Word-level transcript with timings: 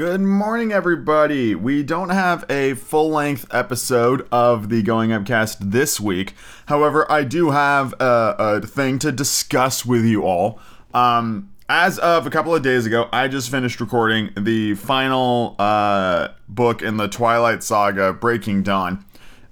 Good 0.00 0.22
morning, 0.22 0.72
everybody. 0.72 1.54
We 1.54 1.82
don't 1.82 2.08
have 2.08 2.46
a 2.48 2.72
full 2.72 3.10
length 3.10 3.44
episode 3.50 4.26
of 4.32 4.70
the 4.70 4.82
Going 4.82 5.12
Upcast 5.12 5.58
this 5.72 6.00
week. 6.00 6.32
However, 6.68 7.04
I 7.12 7.22
do 7.24 7.50
have 7.50 7.92
a, 8.00 8.34
a 8.38 8.60
thing 8.66 8.98
to 9.00 9.12
discuss 9.12 9.84
with 9.84 10.06
you 10.06 10.22
all. 10.22 10.58
Um, 10.94 11.50
as 11.68 11.98
of 11.98 12.26
a 12.26 12.30
couple 12.30 12.54
of 12.54 12.62
days 12.62 12.86
ago, 12.86 13.10
I 13.12 13.28
just 13.28 13.50
finished 13.50 13.78
recording 13.78 14.30
the 14.38 14.74
final 14.74 15.54
uh, 15.58 16.28
book 16.48 16.80
in 16.80 16.96
the 16.96 17.06
Twilight 17.06 17.62
Saga, 17.62 18.14
Breaking 18.14 18.62
Dawn. 18.62 19.04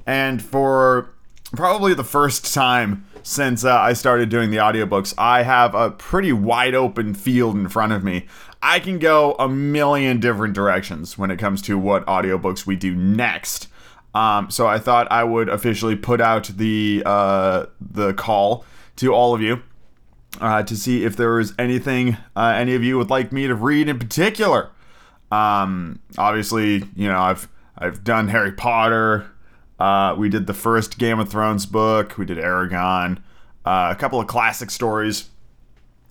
And 0.06 0.40
for 0.40 1.10
probably 1.52 1.92
the 1.92 2.04
first 2.04 2.54
time 2.54 3.04
since 3.22 3.64
uh, 3.64 3.76
I 3.76 3.92
started 3.92 4.28
doing 4.28 4.50
the 4.50 4.56
audiobooks, 4.58 5.14
I 5.18 5.42
have 5.42 5.74
a 5.74 5.90
pretty 5.90 6.32
wide 6.32 6.74
open 6.74 7.14
field 7.14 7.56
in 7.56 7.68
front 7.68 7.92
of 7.92 8.04
me. 8.04 8.26
I 8.62 8.80
can 8.80 8.98
go 8.98 9.34
a 9.38 9.48
million 9.48 10.20
different 10.20 10.54
directions 10.54 11.16
when 11.16 11.30
it 11.30 11.38
comes 11.38 11.62
to 11.62 11.78
what 11.78 12.04
audiobooks 12.06 12.66
we 12.66 12.76
do 12.76 12.94
next. 12.94 13.68
Um, 14.14 14.50
so 14.50 14.66
I 14.66 14.78
thought 14.78 15.10
I 15.12 15.22
would 15.24 15.48
officially 15.48 15.94
put 15.94 16.20
out 16.20 16.44
the 16.46 17.02
uh, 17.06 17.66
the 17.80 18.14
call 18.14 18.64
to 18.96 19.14
all 19.14 19.34
of 19.34 19.40
you 19.40 19.62
uh, 20.40 20.62
to 20.64 20.76
see 20.76 21.04
if 21.04 21.16
there 21.16 21.38
is 21.38 21.54
anything 21.58 22.16
uh, 22.34 22.54
any 22.56 22.74
of 22.74 22.82
you 22.82 22.98
would 22.98 23.10
like 23.10 23.32
me 23.32 23.46
to 23.46 23.54
read 23.54 23.88
in 23.88 23.98
particular. 23.98 24.70
Um, 25.30 26.00
obviously, 26.16 26.84
you 26.96 27.08
know 27.08 27.18
I've 27.18 27.48
I've 27.76 28.02
done 28.02 28.28
Harry 28.28 28.52
Potter. 28.52 29.26
Uh, 29.78 30.14
we 30.18 30.28
did 30.28 30.46
the 30.46 30.54
first 30.54 30.98
Game 30.98 31.18
of 31.20 31.28
Thrones 31.28 31.66
book. 31.66 32.18
We 32.18 32.24
did 32.24 32.38
Eragon, 32.38 33.18
Uh, 33.64 33.88
a 33.90 33.96
couple 33.96 34.18
of 34.20 34.26
classic 34.26 34.70
stories, 34.70 35.28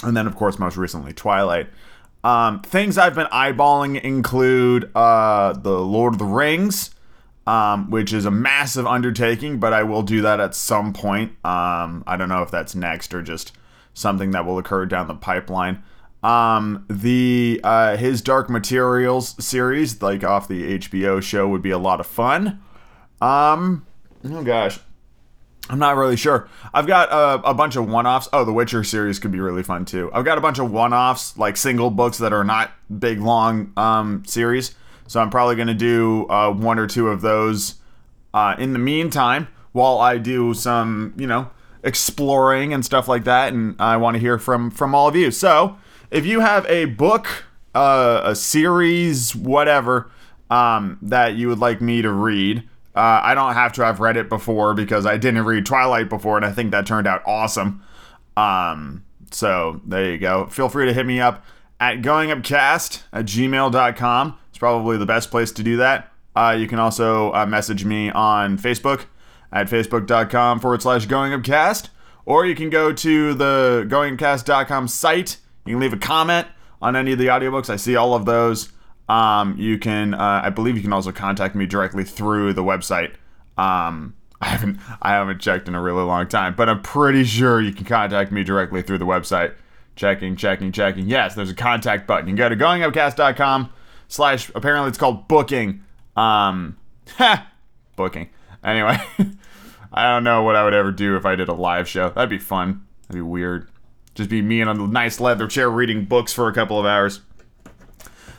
and 0.03 0.15
then 0.15 0.27
of 0.27 0.35
course 0.35 0.59
most 0.59 0.77
recently 0.77 1.11
Twilight. 1.13 1.67
Um, 2.23 2.61
things 2.61 2.97
I've 2.97 3.15
been 3.15 3.27
eyeballing 3.27 4.01
include 4.01 4.91
uh, 4.95 5.53
the 5.53 5.79
Lord 5.79 6.13
of 6.13 6.19
the 6.19 6.25
Rings, 6.25 6.91
um, 7.45 7.89
which 7.89 8.11
is 8.13 8.25
a 8.25 8.31
massive 8.31 8.85
undertaking, 8.85 9.59
but 9.59 9.71
I 9.73 9.83
will 9.83 10.01
do 10.01 10.21
that 10.21 10.39
at 10.39 10.53
some 10.53 10.93
point. 10.93 11.31
Um, 11.45 12.03
I 12.05 12.15
don't 12.17 12.29
know 12.29 12.41
if 12.43 12.51
that's 12.51 12.75
next 12.75 13.13
or 13.13 13.21
just 13.21 13.53
something 13.93 14.31
that 14.31 14.45
will 14.45 14.57
occur 14.57 14.85
down 14.85 15.07
the 15.07 15.15
pipeline. 15.15 15.81
Um, 16.23 16.85
the 16.89 17.61
uh, 17.63 17.95
his 17.95 18.21
Dark 18.21 18.49
Materials 18.49 19.35
series, 19.43 20.01
like 20.01 20.23
off 20.23 20.47
the 20.47 20.77
HBO 20.77 21.21
show, 21.21 21.47
would 21.47 21.61
be 21.61 21.71
a 21.71 21.77
lot 21.77 21.99
of 21.99 22.07
fun. 22.07 22.59
Um, 23.21 23.85
oh 24.25 24.43
gosh, 24.43 24.79
I'm 25.69 25.79
not 25.79 25.97
really 25.97 26.15
sure. 26.15 26.49
I've 26.73 26.87
got 26.87 27.09
a, 27.09 27.49
a 27.49 27.53
bunch 27.53 27.75
of 27.75 27.89
one 27.89 28.05
offs. 28.05 28.29
Oh, 28.31 28.45
the 28.45 28.53
Witcher 28.53 28.83
series 28.83 29.19
could 29.19 29.31
be 29.31 29.39
really 29.39 29.63
fun 29.63 29.85
too. 29.85 30.09
I've 30.13 30.25
got 30.25 30.37
a 30.37 30.41
bunch 30.41 30.59
of 30.59 30.71
one 30.71 30.93
offs, 30.93 31.37
like 31.37 31.57
single 31.57 31.89
books 31.89 32.17
that 32.19 32.33
are 32.33 32.43
not 32.43 32.71
big, 32.99 33.19
long 33.19 33.73
um, 33.75 34.23
series. 34.25 34.75
So 35.07 35.21
I'm 35.21 35.29
probably 35.29 35.55
going 35.55 35.69
to 35.69 35.73
do 35.73 36.27
uh, 36.29 36.51
one 36.51 36.79
or 36.79 36.87
two 36.87 37.07
of 37.07 37.21
those 37.21 37.75
uh, 38.33 38.55
in 38.59 38.73
the 38.73 38.79
meantime 38.79 39.47
while 39.71 39.99
I 39.99 40.17
do 40.17 40.53
some, 40.53 41.13
you 41.17 41.27
know, 41.27 41.49
exploring 41.83 42.73
and 42.73 42.83
stuff 42.83 43.07
like 43.07 43.23
that. 43.23 43.53
And 43.53 43.75
I 43.79 43.97
want 43.97 44.15
to 44.15 44.19
hear 44.19 44.37
from 44.37 44.69
from 44.69 44.93
all 44.93 45.07
of 45.07 45.15
you. 45.15 45.31
So 45.31 45.77
if 46.11 46.25
you 46.25 46.41
have 46.41 46.65
a 46.67 46.85
book, 46.85 47.45
uh, 47.73 48.21
a 48.23 48.35
series, 48.35 49.35
whatever, 49.35 50.11
um, 50.49 50.97
that 51.01 51.35
you 51.35 51.47
would 51.47 51.59
like 51.59 51.81
me 51.81 52.01
to 52.01 52.11
read, 52.11 52.67
uh, 52.97 53.21
I 53.23 53.35
don't 53.35 53.53
have 53.53 53.73
to 53.73 53.85
have 53.85 53.99
read 53.99 54.17
it 54.17 54.27
before 54.27 54.73
because 54.73 55.05
I 55.05 55.17
didn't 55.17 55.45
read 55.45 55.67
Twilight 55.67 56.09
before, 56.09 56.35
and 56.35 56.45
I 56.45 56.51
think 56.51 56.71
that 56.71 56.87
turned 56.87 57.05
out 57.05 57.21
awesome. 57.27 57.83
Um, 58.35 59.05
so 59.31 59.81
there 59.85 60.11
you 60.11 60.17
go. 60.17 60.47
Feel 60.47 60.67
free 60.67 60.87
to 60.87 60.93
hit 60.93 61.05
me 61.05 61.19
up 61.19 61.45
at 61.79 62.01
goingupcast 62.01 63.03
at 63.13 63.25
gmail.com. 63.25 64.37
It's 64.49 64.57
probably 64.57 64.97
the 64.97 65.05
best 65.05 65.29
place 65.29 65.51
to 65.51 65.63
do 65.63 65.77
that. 65.77 66.11
Uh, 66.35 66.55
you 66.57 66.67
can 66.67 66.79
also 66.79 67.31
uh, 67.33 67.45
message 67.45 67.85
me 67.85 68.09
on 68.09 68.57
Facebook 68.57 69.05
at 69.51 69.67
facebook.com 69.67 70.59
forward 70.59 70.81
slash 70.81 71.07
goingupcast, 71.07 71.89
or 72.25 72.47
you 72.47 72.55
can 72.55 72.71
go 72.71 72.91
to 72.91 73.33
the 73.35 73.85
goingupcast.com 73.87 74.87
site. 74.87 75.37
You 75.65 75.73
can 75.73 75.79
leave 75.81 75.93
a 75.93 75.97
comment 75.97 76.47
on 76.81 76.95
any 76.95 77.11
of 77.11 77.19
the 77.19 77.27
audiobooks. 77.27 77.69
I 77.69 77.75
see 77.75 77.95
all 77.95 78.15
of 78.15 78.25
those. 78.25 78.69
Um, 79.07 79.57
you 79.57 79.77
can, 79.77 80.13
uh, 80.13 80.41
I 80.43 80.49
believe, 80.49 80.75
you 80.75 80.83
can 80.83 80.93
also 80.93 81.11
contact 81.11 81.55
me 81.55 81.65
directly 81.65 82.03
through 82.03 82.53
the 82.53 82.63
website. 82.63 83.13
Um, 83.57 84.15
I 84.41 84.49
haven't, 84.49 84.79
I 85.01 85.11
haven't 85.11 85.39
checked 85.39 85.67
in 85.67 85.75
a 85.75 85.81
really 85.81 86.03
long 86.03 86.27
time, 86.27 86.55
but 86.55 86.69
I'm 86.69 86.81
pretty 86.81 87.23
sure 87.23 87.59
you 87.59 87.71
can 87.73 87.85
contact 87.85 88.31
me 88.31 88.43
directly 88.43 88.81
through 88.81 88.99
the 88.99 89.05
website. 89.05 89.55
Checking, 89.95 90.35
checking, 90.35 90.71
checking. 90.71 91.07
Yes, 91.07 91.33
there's 91.33 91.49
a 91.49 91.55
contact 91.55 92.05
button. 92.05 92.27
You 92.27 92.35
can 92.35 92.37
go 92.37 92.49
to 92.49 92.55
goingupcast.com 92.55 93.71
slash. 94.07 94.51
Apparently, 94.53 94.89
it's 94.89 94.97
called 94.97 95.27
booking. 95.27 95.83
Um, 96.15 96.77
ha, 97.17 97.47
booking. 97.95 98.29
Anyway, 98.63 98.99
I 99.91 100.03
don't 100.11 100.23
know 100.23 100.43
what 100.43 100.55
I 100.55 100.63
would 100.63 100.75
ever 100.75 100.91
do 100.91 101.15
if 101.15 101.25
I 101.25 101.35
did 101.35 101.49
a 101.49 101.53
live 101.53 101.87
show. 101.87 102.09
That'd 102.11 102.29
be 102.29 102.37
fun. 102.37 102.85
That'd 103.07 103.15
be 103.15 103.21
weird. 103.21 103.69
Just 104.13 104.29
be 104.29 104.43
me 104.43 104.61
in 104.61 104.67
a 104.67 104.73
nice 104.75 105.19
leather 105.19 105.47
chair 105.47 105.67
reading 105.67 106.05
books 106.05 106.31
for 106.31 106.47
a 106.47 106.53
couple 106.53 106.79
of 106.79 106.85
hours. 106.85 107.21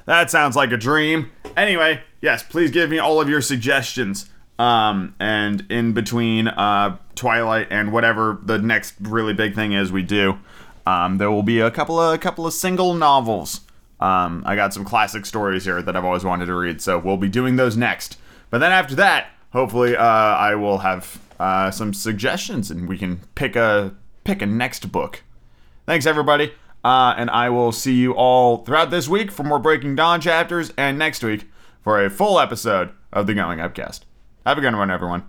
That 0.08 0.30
sounds 0.30 0.56
like 0.56 0.72
a 0.72 0.78
dream. 0.78 1.30
Anyway, 1.54 2.00
yes, 2.22 2.42
please 2.42 2.70
give 2.70 2.88
me 2.88 2.98
all 2.98 3.20
of 3.20 3.28
your 3.28 3.42
suggestions. 3.42 4.30
Um, 4.58 5.14
and 5.20 5.70
in 5.70 5.92
between 5.92 6.48
uh, 6.48 6.96
Twilight 7.14 7.66
and 7.70 7.92
whatever 7.92 8.38
the 8.42 8.58
next 8.58 8.94
really 9.02 9.34
big 9.34 9.54
thing 9.54 9.72
is 9.72 9.92
we 9.92 10.02
do, 10.02 10.38
um, 10.86 11.18
there 11.18 11.30
will 11.30 11.42
be 11.42 11.60
a 11.60 11.70
couple 11.70 12.00
of 12.00 12.14
a 12.14 12.16
couple 12.16 12.46
of 12.46 12.54
single 12.54 12.94
novels. 12.94 13.60
Um, 14.00 14.42
I 14.46 14.56
got 14.56 14.72
some 14.72 14.82
classic 14.82 15.26
stories 15.26 15.66
here 15.66 15.82
that 15.82 15.94
I've 15.94 16.06
always 16.06 16.24
wanted 16.24 16.46
to 16.46 16.54
read, 16.54 16.80
so 16.80 16.98
we'll 16.98 17.18
be 17.18 17.28
doing 17.28 17.56
those 17.56 17.76
next. 17.76 18.16
But 18.48 18.58
then 18.58 18.72
after 18.72 18.94
that, 18.94 19.26
hopefully, 19.52 19.94
uh, 19.94 20.02
I 20.02 20.54
will 20.54 20.78
have 20.78 21.20
uh, 21.38 21.70
some 21.70 21.92
suggestions 21.92 22.70
and 22.70 22.88
we 22.88 22.96
can 22.96 23.20
pick 23.34 23.56
a 23.56 23.94
pick 24.24 24.40
a 24.40 24.46
next 24.46 24.90
book. 24.90 25.22
Thanks, 25.84 26.06
everybody. 26.06 26.54
Uh, 26.84 27.14
and 27.16 27.28
I 27.30 27.50
will 27.50 27.72
see 27.72 27.94
you 27.94 28.12
all 28.12 28.58
throughout 28.58 28.90
this 28.90 29.08
week 29.08 29.30
for 29.30 29.42
more 29.42 29.58
Breaking 29.58 29.96
Dawn 29.96 30.20
chapters 30.20 30.72
and 30.76 30.98
next 30.98 31.22
week 31.22 31.48
for 31.82 32.02
a 32.04 32.10
full 32.10 32.38
episode 32.38 32.90
of 33.12 33.26
the 33.26 33.34
Going 33.34 33.60
Upcast. 33.60 34.04
Have 34.46 34.58
a 34.58 34.60
good 34.60 34.74
one, 34.74 34.90
everyone. 34.90 35.28